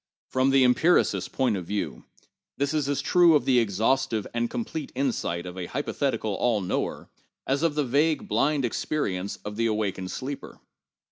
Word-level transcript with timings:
From 0.29 0.49
the 0.49 0.63
empiricist's 0.63 1.29
point 1.29 1.55
of 1.55 1.67
view, 1.67 2.05
this 2.57 2.73
is 2.73 2.89
as 2.89 3.01
true 3.01 3.35
of 3.35 3.45
the 3.45 3.59
exhaustive 3.59 4.25
and 4.33 4.49
complete 4.49 4.91
insight 4.95 5.45
of 5.45 5.59
a 5.59 5.67
hypothetical 5.67 6.33
all 6.33 6.59
knower 6.59 7.11
as 7.45 7.61
of 7.61 7.75
the 7.75 7.85
vague, 7.85 8.27
blind 8.27 8.65
experience 8.65 9.35
of 9.45 9.57
the 9.57 9.67
awakened 9.67 10.09
sleeper. 10.09 10.59